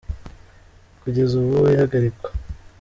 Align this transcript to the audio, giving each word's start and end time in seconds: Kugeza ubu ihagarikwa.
Kugeza 1.01 1.33
ubu 1.39 1.55
ihagarikwa. 1.73 2.29